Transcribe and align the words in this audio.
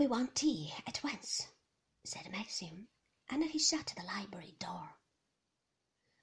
We 0.00 0.06
want 0.06 0.34
tea 0.34 0.72
at 0.86 1.04
once, 1.04 1.48
said 2.04 2.30
Maxim, 2.30 2.88
and 3.28 3.44
he 3.44 3.58
shut 3.58 3.92
the 3.94 4.02
library 4.02 4.56
door. 4.58 4.96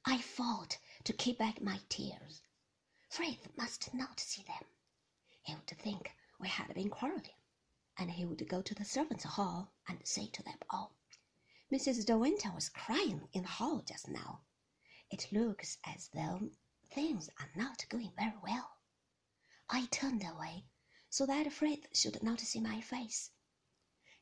I 0.03 0.17
fought 0.17 0.79
to 1.03 1.13
keep 1.13 1.37
back 1.37 1.61
my 1.61 1.81
tears. 1.87 2.41
Frith 3.07 3.55
must 3.55 3.93
not 3.93 4.19
see 4.19 4.41
them. 4.41 4.63
He 5.43 5.53
would 5.53 5.67
think 5.67 6.11
we 6.39 6.47
had 6.47 6.73
been 6.73 6.89
quarrelling, 6.89 7.35
and 7.97 8.09
he 8.09 8.25
would 8.25 8.49
go 8.49 8.63
to 8.63 8.73
the 8.73 8.83
servants' 8.83 9.25
hall 9.25 9.71
and 9.87 10.07
say 10.07 10.25
to 10.25 10.41
them 10.41 10.57
oh, 10.71 10.75
all, 10.75 10.95
Mrs. 11.71 12.03
De 12.03 12.17
Winter 12.17 12.51
was 12.51 12.69
crying 12.69 13.29
in 13.31 13.43
the 13.43 13.47
hall 13.47 13.81
just 13.81 14.07
now. 14.07 14.41
It 15.11 15.31
looks 15.31 15.77
as 15.83 16.07
though 16.15 16.49
things 16.89 17.29
are 17.39 17.51
not 17.55 17.87
going 17.89 18.11
very 18.17 18.37
well. 18.41 18.71
I 19.69 19.85
turned 19.91 20.23
away 20.23 20.65
so 21.11 21.27
that 21.27 21.53
Frith 21.53 21.85
should 21.95 22.23
not 22.23 22.39
see 22.39 22.59
my 22.59 22.81
face. 22.81 23.29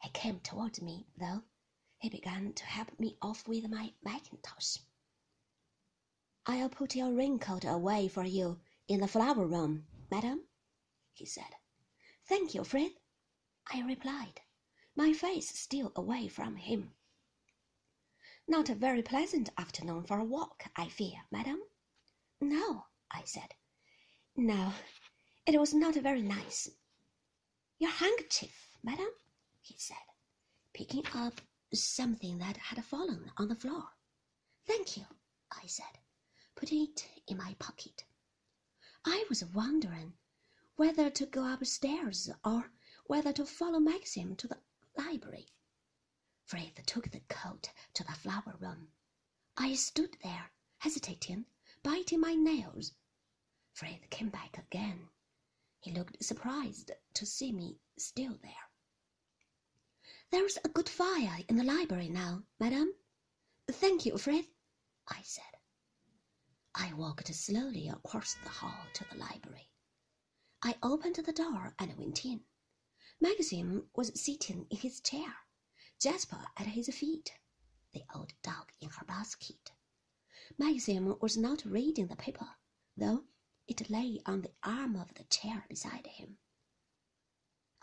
He 0.05 0.11
came 0.11 0.39
towards 0.41 0.83
me, 0.83 1.07
though. 1.17 1.41
He 1.97 2.09
began 2.09 2.53
to 2.53 2.65
help 2.65 2.99
me 2.99 3.17
off 3.23 3.47
with 3.47 3.67
my 3.67 3.91
mackintosh. 4.03 4.77
I'll 6.45 6.69
put 6.69 6.95
your 6.95 7.11
raincoat 7.11 7.65
away 7.65 8.07
for 8.07 8.23
you 8.23 8.61
in 8.87 8.99
the 8.99 9.07
flower 9.07 9.47
room, 9.47 9.87
madam, 10.11 10.43
he 11.15 11.25
said. 11.25 11.55
Thank 12.23 12.53
you, 12.53 12.63
Frith, 12.63 12.99
I 13.73 13.81
replied, 13.81 14.41
my 14.95 15.11
face 15.11 15.49
still 15.49 15.91
away 15.95 16.27
from 16.27 16.57
him. 16.57 16.93
Not 18.47 18.69
a 18.69 18.75
very 18.75 19.01
pleasant 19.01 19.49
afternoon 19.57 20.03
for 20.03 20.19
a 20.19 20.23
walk, 20.23 20.65
I 20.75 20.87
fear, 20.87 21.25
madam. 21.31 21.63
No, 22.39 22.85
I 23.09 23.23
said. 23.23 23.55
No, 24.35 24.71
it 25.47 25.59
was 25.59 25.73
not 25.73 25.95
very 25.95 26.21
nice. 26.21 26.69
Your 27.79 27.89
handkerchief, 27.89 28.69
madam, 28.83 29.09
he 29.65 29.75
said, 29.79 29.97
picking 30.73 31.03
up 31.15 31.41
something 31.73 32.37
that 32.37 32.55
had 32.55 32.85
fallen 32.85 33.31
on 33.37 33.47
the 33.47 33.55
floor. 33.55 33.83
Thank 34.67 34.95
you, 34.95 35.05
I 35.51 35.65
said, 35.65 35.97
putting 36.53 36.83
it 36.83 37.07
in 37.27 37.37
my 37.37 37.55
pocket. 37.57 38.03
I 39.03 39.25
was 39.27 39.43
wondering 39.43 40.13
whether 40.75 41.09
to 41.09 41.25
go 41.25 41.51
upstairs 41.51 42.29
or 42.43 42.71
whether 43.07 43.33
to 43.33 43.45
follow 43.45 43.79
Maxim 43.79 44.35
to 44.35 44.47
the 44.47 44.59
library. 44.95 45.47
Frith 46.43 46.85
took 46.85 47.09
the 47.09 47.21
coat 47.21 47.71
to 47.95 48.03
the 48.03 48.13
flower 48.13 48.55
room. 48.59 48.89
I 49.57 49.73
stood 49.73 50.17
there, 50.21 50.51
hesitating, 50.77 51.45
biting 51.81 52.19
my 52.19 52.35
nails. 52.35 52.93
Frith 53.73 54.11
came 54.11 54.29
back 54.29 54.59
again. 54.59 55.09
He 55.79 55.91
looked 55.91 56.23
surprised 56.23 56.91
to 57.15 57.25
see 57.25 57.51
me 57.51 57.79
still 57.97 58.37
there. 58.43 58.64
There's 60.31 60.57
a 60.63 60.69
good 60.69 60.89
fire 60.89 61.39
in 61.47 61.55
the 61.55 61.63
library 61.63 62.09
now, 62.09 62.43
madam. 62.59 62.93
Thank 63.71 64.05
you, 64.05 64.17
Frith, 64.17 64.49
I 65.07 65.21
said. 65.23 65.43
I 66.73 66.93
walked 66.93 67.33
slowly 67.33 67.87
across 67.87 68.35
the 68.43 68.49
hall 68.49 68.85
to 68.93 69.05
the 69.09 69.17
library. 69.17 69.69
I 70.61 70.75
opened 70.83 71.15
the 71.15 71.31
door 71.31 71.73
and 71.79 71.97
went 71.97 72.25
in. 72.25 72.41
Maxim 73.21 73.89
was 73.95 74.19
sitting 74.19 74.67
in 74.69 74.77
his 74.77 74.99
chair. 74.99 75.33
Jasper 75.99 76.43
at 76.57 76.67
his 76.67 76.87
feet, 76.93 77.31
the 77.93 78.03
old 78.13 78.33
dog 78.43 78.71
in 78.81 78.89
her 78.89 79.05
basket. 79.05 79.71
Maxim 80.57 81.17
was 81.21 81.37
not 81.37 81.63
reading 81.65 82.07
the 82.07 82.15
paper, 82.15 82.47
though 82.97 83.23
it 83.67 83.89
lay 83.89 84.19
on 84.25 84.41
the 84.41 84.51
arm 84.63 84.95
of 84.95 85.13
the 85.13 85.23
chair 85.25 85.65
beside 85.69 86.07
him. 86.07 86.37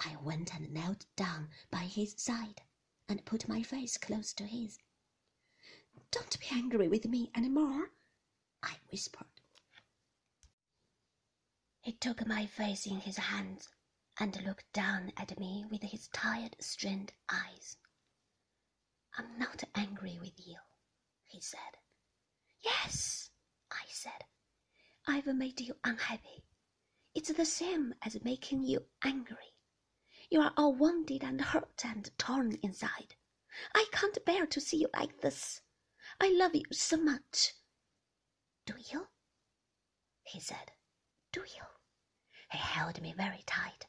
I 0.05 0.17
went 0.17 0.55
and 0.55 0.73
knelt 0.73 1.07
down 1.17 1.51
by 1.71 1.85
his 1.85 2.15
side 2.17 2.63
and 3.09 3.25
put 3.25 3.49
my 3.49 3.63
face 3.63 3.97
close 3.99 4.33
to 4.35 4.45
his. 4.47 4.79
Don't 6.11 6.39
be 6.41 6.47
angry 6.51 6.89
with 6.89 7.07
me 7.07 7.31
any 7.35 7.49
more, 7.49 7.93
I 8.63 8.77
whispered. 8.91 9.27
He 11.81 11.93
took 11.93 12.27
my 12.27 12.47
face 12.47 12.87
in 12.87 13.01
his 13.01 13.17
hands 13.17 13.69
and 14.19 14.45
looked 14.45 14.73
down 14.73 15.13
at 15.17 15.39
me 15.39 15.65
with 15.71 15.83
his 15.83 16.09
tired, 16.09 16.57
strained 16.61 17.13
eyes. 17.29 17.77
I'm 19.17 19.39
not 19.39 19.65
angry 19.75 20.19
with 20.21 20.47
you, 20.47 20.59
he 21.25 21.41
said. 21.41 21.79
Yes, 22.63 23.31
I 23.71 23.85
said. 23.89 24.25
I've 25.07 25.27
made 25.27 25.61
you 25.61 25.77
unhappy. 25.85 26.45
It's 27.15 27.33
the 27.33 27.45
same 27.45 27.95
as 28.03 28.23
making 28.25 28.65
you 28.65 28.87
angry. 29.03 29.52
You 30.33 30.41
are 30.41 30.55
all 30.57 30.73
wounded 30.73 31.23
and 31.23 31.39
hurt 31.43 31.85
and 31.85 32.11
torn 32.17 32.55
inside. 32.63 33.17
I 33.75 33.85
can't 33.93 34.25
bear 34.25 34.47
to 34.47 34.63
see 34.63 34.79
you 34.79 34.89
like 34.95 35.21
this. 35.21 35.61
I 36.19 36.31
love 36.31 36.55
you 36.55 36.65
so 36.73 36.97
much. 36.97 37.53
Do 38.65 38.73
you? 38.79 39.09
He 40.23 40.41
said. 40.41 40.73
Do 41.33 41.41
you? 41.41 41.65
He 42.51 42.57
held 42.57 43.03
me 43.03 43.13
very 43.13 43.43
tight, 43.45 43.85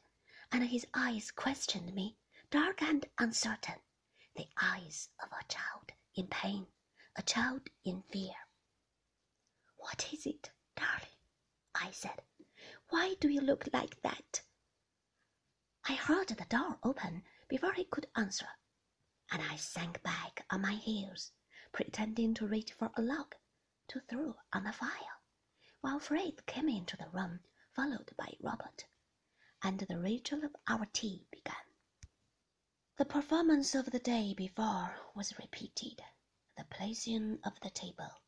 and 0.52 0.68
his 0.68 0.86
eyes 0.92 1.30
questioned 1.30 1.94
me, 1.94 2.18
dark 2.50 2.82
and 2.82 3.06
uncertain 3.18 3.80
the 4.36 4.50
eyes 4.60 5.08
of 5.22 5.30
a 5.32 5.44
child 5.48 5.92
in 6.14 6.26
pain, 6.26 6.66
a 7.16 7.22
child 7.22 7.70
in 7.86 8.02
fear. 8.02 8.34
What 9.78 10.12
is 10.12 10.26
it, 10.26 10.50
darling? 10.76 11.16
I 11.74 11.90
said. 11.92 12.20
Why 12.90 13.14
do 13.18 13.30
you 13.30 13.40
look 13.40 13.66
like 13.72 14.02
that? 14.02 14.42
I 15.86 15.96
heard 15.96 16.28
the 16.28 16.46
door 16.46 16.78
open 16.82 17.24
before 17.46 17.74
he 17.74 17.84
could 17.84 18.08
answer, 18.16 18.48
and 19.30 19.42
I 19.42 19.56
sank 19.56 20.02
back 20.02 20.46
on 20.48 20.62
my 20.62 20.76
heels, 20.76 21.32
pretending 21.72 22.32
to 22.34 22.46
reach 22.46 22.72
for 22.72 22.90
a 22.94 23.02
log 23.02 23.34
to 23.88 24.00
throw 24.00 24.38
on 24.50 24.64
the 24.64 24.72
fire, 24.72 25.20
while 25.82 25.98
Frith 25.98 26.46
came 26.46 26.70
into 26.70 26.96
the 26.96 27.10
room, 27.10 27.40
followed 27.74 28.16
by 28.16 28.34
Robert, 28.40 28.86
and 29.60 29.78
the 29.80 29.98
ritual 29.98 30.42
of 30.46 30.56
our 30.66 30.86
tea 30.86 31.26
began. 31.30 31.54
The 32.96 33.04
performance 33.04 33.74
of 33.74 33.90
the 33.90 33.98
day 33.98 34.32
before 34.32 34.98
was 35.14 35.38
repeated 35.38 36.02
the 36.56 36.64
placing 36.64 37.40
of 37.44 37.60
the 37.60 37.68
table, 37.68 38.22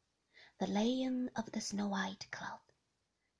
the 0.58 0.66
laying 0.66 1.30
of 1.34 1.50
the 1.52 1.62
snow 1.62 1.88
white 1.88 2.30
cloth, 2.30 2.70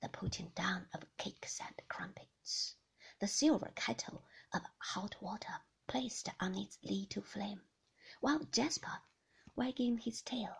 the 0.01 0.09
putting 0.09 0.49
down 0.55 0.89
of 0.91 1.05
cakes 1.17 1.61
and 1.61 1.79
crumpets, 1.87 2.76
the 3.19 3.27
silver 3.27 3.71
kettle 3.75 4.23
of 4.53 4.61
hot 4.77 5.19
water 5.21 5.61
placed 5.87 6.29
on 6.39 6.53
its 6.55 6.77
little 6.83 7.23
flame, 7.23 7.61
while 8.19 8.43
Jasper, 8.45 9.01
wagging 9.55 9.97
his 9.97 10.21
tail, 10.21 10.55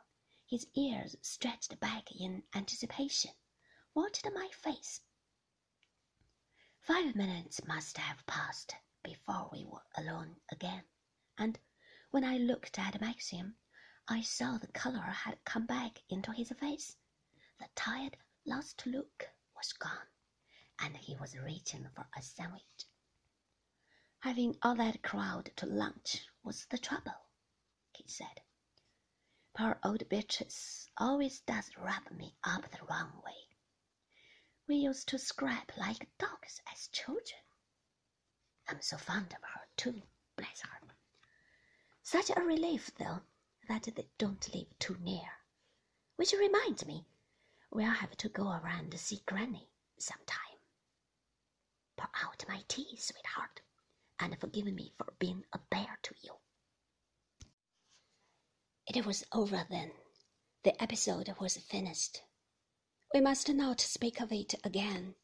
his 0.48 0.66
ears 0.74 1.16
stretched 1.22 1.80
back 1.80 2.12
in 2.12 2.44
anticipation, 2.56 3.32
watched 3.94 4.26
my 4.34 4.50
face. 4.54 5.02
Five 6.82 7.16
minutes 7.16 7.64
must 7.66 7.98
have 7.98 8.26
passed 8.26 8.74
before 9.04 9.50
we 9.52 9.66
were 9.66 9.86
alone 9.96 10.38
again, 10.50 10.84
and 11.38 11.60
when 12.10 12.24
I 12.24 12.38
looked 12.38 12.80
at 12.80 13.00
Maxim, 13.00 13.56
I 14.08 14.22
saw 14.22 14.58
the 14.58 14.68
color 14.68 15.02
had 15.02 15.44
come 15.46 15.68
back 15.68 16.00
into 16.10 16.32
his 16.32 16.50
face. 16.60 16.96
The 17.60 17.68
tired, 17.76 18.18
lost 18.46 18.86
look 18.88 19.30
was 19.56 19.74
gone, 19.74 20.08
and 20.80 20.98
he 20.98 21.16
was 21.16 21.38
reaching 21.38 21.88
for 21.96 22.08
a 22.18 22.22
sandwich. 22.22 22.86
Having 24.20 24.58
all 24.62 24.76
that 24.76 25.02
crowd 25.04 25.52
to 25.56 25.66
lunch 25.66 26.26
was 26.44 26.66
the 26.66 26.78
trouble, 26.78 27.16
he 27.94 28.08
said. 28.08 28.42
Poor 29.54 29.80
old 29.84 30.08
Beatrice 30.10 30.90
always 30.98 31.40
does 31.42 31.76
rub 31.78 32.12
me 32.12 32.36
up 32.44 32.70
the 32.72 32.84
wrong 32.90 33.22
way. 33.26 33.48
We 34.68 34.76
used 34.76 35.08
to 35.10 35.18
scrap 35.18 35.76
like 35.78 36.10
dogs 36.18 36.62
as 36.72 36.88
children. 36.90 37.42
I'm 38.68 38.82
so 38.82 38.98
fond 38.98 39.34
of 39.34 39.44
her, 39.44 39.68
too, 39.78 40.02
bless 40.36 40.62
her. 40.62 40.80
Such 42.04 42.30
a 42.30 42.42
relief, 42.42 42.92
though, 42.98 43.22
that 43.68 43.84
they 43.84 44.08
don't 44.18 44.54
live 44.54 44.78
too 44.80 44.98
near. 45.00 45.30
Which 46.16 46.34
reminds 46.34 46.86
me, 46.86 47.06
we'll 47.70 47.92
have 47.92 48.16
to 48.18 48.30
go 48.30 48.50
around 48.50 48.92
to 48.92 48.98
see 48.98 49.22
Granny 49.26 49.70
sometime. 49.98 50.47
Pour 51.98 52.10
out 52.24 52.46
my 52.48 52.64
tea, 52.68 52.96
sweetheart, 52.98 53.62
and 54.20 54.40
forgive 54.40 54.66
me 54.66 54.94
for 54.98 55.14
being 55.20 55.44
a 55.52 55.58
bear 55.58 55.98
to 56.04 56.16
you. 56.22 56.34
It 58.88 59.06
was 59.06 59.26
over 59.34 59.66
then. 59.70 59.92
The 60.64 60.82
episode 60.82 61.34
was 61.40 61.58
finished. 61.58 62.22
We 63.14 63.22
must 63.22 63.50
not 63.50 63.82
speak 63.82 64.22
of 64.22 64.32
it 64.32 64.54
again. 64.64 65.16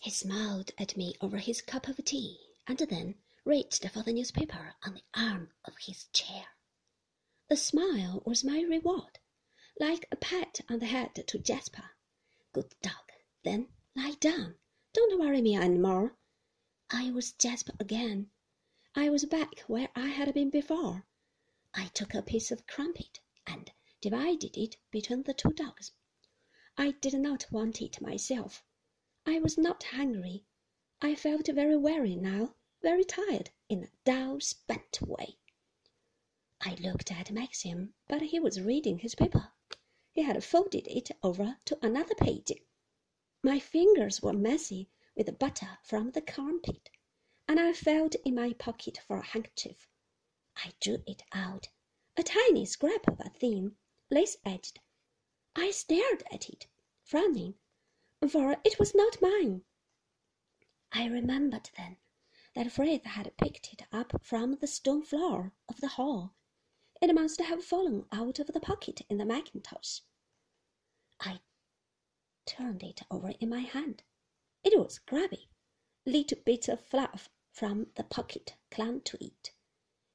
He 0.00 0.10
smiled 0.10 0.72
at 0.78 0.96
me 0.96 1.14
over 1.20 1.38
his 1.38 1.62
cup 1.62 1.88
of 1.88 2.04
tea 2.04 2.38
and 2.66 2.78
then 2.78 3.16
reached 3.44 3.88
for 3.90 4.02
the 4.02 4.12
newspaper 4.12 4.74
on 4.84 4.94
the 4.94 5.04
arm 5.14 5.50
of 5.64 5.74
his 5.78 6.06
chair. 6.12 6.46
The 7.48 7.56
smile 7.56 8.22
was 8.24 8.44
my 8.44 8.62
reward, 8.62 9.18
like 9.78 10.06
a 10.10 10.16
pat 10.16 10.60
on 10.70 10.78
the 10.78 10.86
head 10.86 11.14
to 11.26 11.38
Jasper. 11.38 11.90
Good 12.52 12.74
dog. 12.82 13.12
Then 13.44 13.68
lie 13.94 14.14
down. 14.20 14.56
Don't 14.94 15.18
worry 15.18 15.40
me 15.40 15.54
any 15.56 15.78
more. 15.78 16.18
I 16.90 17.10
was 17.12 17.32
Jasper 17.32 17.72
again, 17.80 18.30
I 18.94 19.08
was 19.08 19.24
back 19.24 19.60
where 19.60 19.88
I 19.96 20.08
had 20.08 20.34
been 20.34 20.50
before. 20.50 21.06
I 21.72 21.86
took 21.94 22.12
a 22.12 22.20
piece 22.20 22.50
of 22.50 22.66
crumpet 22.66 23.20
and 23.46 23.72
divided 24.02 24.54
it 24.58 24.76
between 24.90 25.22
the 25.22 25.32
two 25.32 25.54
dogs. 25.54 25.92
I 26.76 26.90
did 26.90 27.14
not 27.14 27.50
want 27.50 27.80
it 27.80 28.02
myself. 28.02 28.62
I 29.24 29.38
was 29.38 29.56
not 29.56 29.82
hungry. 29.82 30.44
I 31.00 31.14
felt 31.14 31.46
very 31.46 31.78
weary 31.78 32.16
now, 32.16 32.54
very 32.82 33.04
tired 33.04 33.48
in 33.70 33.84
a 33.84 33.90
dull, 34.04 34.40
spent 34.40 35.00
way. 35.00 35.38
I 36.60 36.74
looked 36.74 37.10
at 37.10 37.30
Maxim, 37.30 37.94
but 38.08 38.20
he 38.20 38.38
was 38.38 38.60
reading 38.60 38.98
his 38.98 39.14
paper. 39.14 39.52
He 40.10 40.20
had 40.20 40.44
folded 40.44 40.86
it 40.86 41.10
over 41.22 41.56
to 41.64 41.78
another 41.80 42.14
page. 42.14 42.52
My 43.44 43.58
fingers 43.58 44.22
were 44.22 44.32
messy 44.32 44.88
with 45.16 45.36
butter 45.36 45.80
from 45.82 46.12
the 46.12 46.22
crumpet, 46.22 46.90
and 47.48 47.58
I 47.58 47.72
felt 47.72 48.14
in 48.24 48.36
my 48.36 48.52
pocket 48.52 48.98
for 48.98 49.16
a 49.16 49.24
handkerchief. 49.24 49.88
I 50.56 50.74
drew 50.78 51.02
it 51.08 51.24
out, 51.32 51.68
a 52.16 52.22
tiny 52.22 52.64
scrap 52.64 53.08
of 53.08 53.18
a 53.18 53.30
thing, 53.30 53.76
lace 54.10 54.36
edged. 54.44 54.78
I 55.56 55.72
stared 55.72 56.22
at 56.30 56.48
it, 56.48 56.68
frowning, 57.02 57.58
for 58.28 58.60
it 58.64 58.78
was 58.78 58.94
not 58.94 59.20
mine. 59.20 59.64
I 60.92 61.06
remembered 61.06 61.70
then 61.76 61.96
that 62.54 62.70
Frith 62.70 63.04
had 63.04 63.36
picked 63.38 63.72
it 63.72 63.82
up 63.90 64.24
from 64.24 64.52
the 64.52 64.68
stone 64.68 65.02
floor 65.02 65.52
of 65.68 65.80
the 65.80 65.88
hall. 65.88 66.36
It 67.00 67.12
must 67.12 67.40
have 67.40 67.64
fallen 67.64 68.06
out 68.12 68.38
of 68.38 68.46
the 68.46 68.60
pocket 68.60 69.00
in 69.10 69.18
the 69.18 69.24
mackintosh. 69.24 70.02
I 71.18 71.40
turned 72.46 72.82
it 72.82 73.02
over 73.10 73.32
in 73.40 73.48
my 73.48 73.60
hand. 73.60 74.02
It 74.64 74.78
was 74.78 74.98
grubby. 74.98 75.48
Little 76.04 76.38
bits 76.44 76.68
of 76.68 76.80
fluff 76.80 77.28
from 77.52 77.86
the 77.96 78.04
pocket 78.04 78.56
clung 78.70 79.00
to 79.02 79.22
it. 79.24 79.52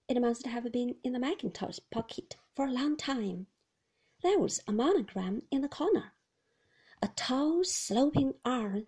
It 0.09 0.19
must 0.19 0.45
have 0.45 0.71
been 0.71 0.95
in 1.03 1.13
the 1.13 1.19
mackintosh 1.19 1.79
pocket 1.91 2.37
for 2.55 2.65
a 2.65 2.71
long 2.71 2.97
time. 2.97 3.47
There 4.23 4.39
was 4.39 4.61
a 4.67 4.71
monogram 4.71 5.43
in 5.51 5.61
the 5.61 5.69
corner, 5.69 6.13
a 7.01 7.09
tall, 7.09 7.63
sloping 7.63 8.33
R 8.43 8.81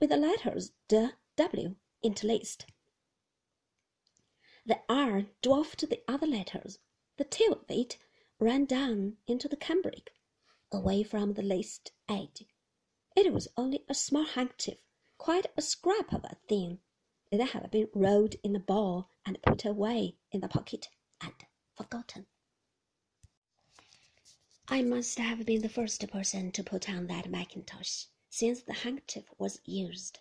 with 0.00 0.10
the 0.10 0.16
letters 0.16 0.72
D 0.88 1.10
W 1.36 1.76
interlaced. 2.02 2.66
The 4.66 4.80
R 4.88 5.26
dwarfed 5.42 5.88
the 5.88 6.00
other 6.08 6.26
letters. 6.26 6.78
The 7.16 7.24
tail 7.24 7.52
of 7.52 7.64
it 7.68 7.98
ran 8.40 8.64
down 8.64 9.18
into 9.26 9.48
the 9.48 9.56
cambric, 9.56 10.10
away 10.72 11.02
from 11.02 11.34
the 11.34 11.42
laced 11.42 11.92
edge. 12.08 12.44
It 13.16 13.32
was 13.32 13.46
only 13.56 13.84
a 13.88 13.94
small 13.94 14.24
handkerchief, 14.24 14.78
quite 15.18 15.46
a 15.56 15.62
scrap 15.62 16.12
of 16.12 16.24
a 16.24 16.36
thing. 16.48 16.80
It 17.30 17.40
had 17.40 17.70
been 17.70 17.88
rolled 17.94 18.34
in 18.42 18.56
a 18.56 18.58
ball 18.58 19.08
and 19.24 19.40
put 19.40 19.64
away 19.64 20.16
in 20.32 20.40
the 20.40 20.48
pocket 20.48 20.88
and 21.20 21.32
forgotten. 21.76 22.26
I 24.66 24.82
must 24.82 25.16
have 25.18 25.46
been 25.46 25.62
the 25.62 25.68
first 25.68 26.04
person 26.08 26.50
to 26.50 26.64
put 26.64 26.90
on 26.90 27.06
that 27.06 27.30
mackintosh, 27.30 28.06
since 28.30 28.62
the 28.62 28.72
handkerchief 28.72 29.26
was 29.38 29.60
used. 29.64 30.18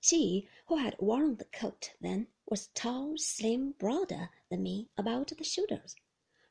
She 0.00 0.48
who 0.66 0.78
had 0.78 0.96
worn 0.98 1.36
the 1.36 1.44
coat 1.44 1.92
then 2.00 2.26
was 2.46 2.66
tall, 2.74 3.16
slim, 3.16 3.72
broader 3.78 4.30
than 4.50 4.64
me 4.64 4.88
about 4.98 5.28
the 5.28 5.44
shoulders, 5.44 5.94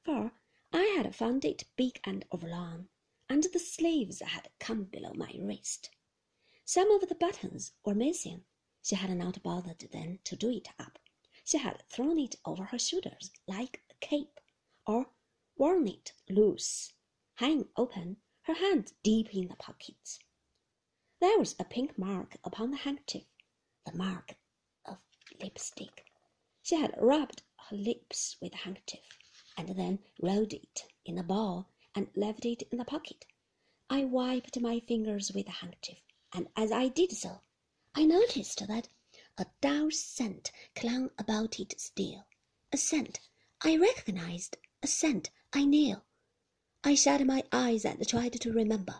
for 0.01 0.31
I 0.71 0.83
had 0.95 1.13
found 1.13 1.44
it 1.44 1.65
big 1.75 2.00
and 2.06 2.24
overlong, 2.31 2.88
and 3.29 3.43
the 3.53 3.59
sleeves 3.59 4.21
had 4.21 4.49
come 4.59 4.83
below 4.83 5.13
my 5.13 5.33
wrist. 5.39 5.89
Some 6.65 6.91
of 6.91 7.07
the 7.07 7.15
buttons 7.15 7.73
were 7.85 7.95
missing. 7.95 8.45
She 8.81 8.95
had 8.95 9.09
not 9.17 9.43
bothered 9.43 9.87
then 9.91 10.19
to 10.25 10.35
do 10.35 10.49
it 10.49 10.69
up. 10.79 10.99
She 11.43 11.57
had 11.57 11.83
thrown 11.89 12.19
it 12.19 12.35
over 12.45 12.65
her 12.65 12.79
shoulders 12.79 13.31
like 13.47 13.83
a 13.89 13.93
cape, 14.05 14.39
or 14.85 15.09
worn 15.57 15.87
it 15.87 16.13
loose 16.29 16.93
hanging 17.35 17.67
open, 17.75 18.17
her 18.43 18.53
hands 18.53 18.93
deep 19.01 19.33
in 19.33 19.47
the 19.47 19.55
pockets. 19.55 20.19
There 21.19 21.39
was 21.39 21.55
a 21.59 21.63
pink 21.63 21.97
mark 21.97 22.37
upon 22.43 22.71
the 22.71 22.77
handkerchief, 22.77 23.25
the 23.85 23.93
mark 23.93 24.35
of 24.85 24.99
lipstick. 25.41 26.05
She 26.61 26.75
had 26.75 26.93
rubbed 26.97 27.41
her 27.69 27.75
lips 27.75 28.37
with 28.39 28.51
the 28.51 28.59
handkerchief, 28.59 29.17
and 29.57 29.69
then 29.69 29.99
rolled 30.21 30.53
it 30.53 30.85
in 31.05 31.17
a 31.17 31.23
ball 31.23 31.72
and 31.95 32.07
left 32.16 32.45
it 32.45 32.63
in 32.72 32.78
the 32.78 32.86
pocket. 32.86 33.25
I 33.90 34.06
wiped 34.06 34.60
my 34.60 34.80
fingers 34.80 35.31
with 35.31 35.48
a 35.48 35.51
handkerchief, 35.51 36.01
and 36.34 36.48
as 36.56 36.72
I 36.72 36.88
did 36.88 37.12
so, 37.12 37.42
I 37.94 38.06
noticed 38.06 38.68
that 38.68 38.90
a 39.38 39.45
dull 39.62 39.92
scent 39.92 40.51
clung 40.75 41.12
about 41.18 41.60
it 41.60 41.80
still, 41.80 42.25
a 42.72 42.78
scent 42.78 43.19
I 43.62 43.78
recognized, 43.78 44.57
a 44.81 44.88
scent 44.88 45.30
I 45.54 45.66
knew. 45.66 46.01
I 46.84 46.95
shut 46.95 47.25
my 47.25 47.44
eyes 47.51 47.86
and 47.86 48.06
tried 48.07 48.34
to 48.42 48.51
remember. 48.51 49.00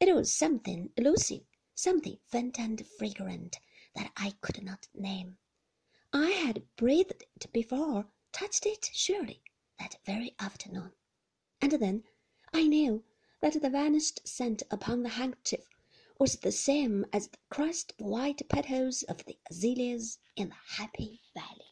It 0.00 0.14
was 0.14 0.32
something 0.32 0.92
elusive, 0.96 1.42
something 1.74 2.18
faint 2.28 2.58
and 2.58 2.86
fragrant 2.98 3.58
that 3.94 4.12
I 4.16 4.34
could 4.40 4.62
not 4.62 4.88
name. 4.94 5.38
I 6.12 6.30
had 6.30 6.66
breathed 6.76 7.24
it 7.34 7.52
before, 7.52 8.06
touched 8.32 8.66
it 8.66 8.90
surely, 8.92 9.42
that 9.78 9.98
very 10.04 10.34
afternoon. 10.38 10.92
And 11.60 11.72
then 11.72 12.04
I 12.54 12.66
knew 12.66 13.02
that 13.40 13.60
the 13.60 13.70
vanished 13.70 14.26
scent 14.28 14.62
upon 14.70 15.02
the 15.02 15.08
handkerchief 15.08 15.66
was 16.18 16.36
the 16.36 16.52
same 16.52 17.06
as 17.12 17.28
the 17.28 17.38
crushed 17.50 17.94
white 17.98 18.48
petals 18.48 19.02
of 19.04 19.24
the 19.24 19.38
azaleas 19.50 20.18
in 20.36 20.50
the 20.50 20.54
Happy 20.76 21.22
Valley. 21.34 21.71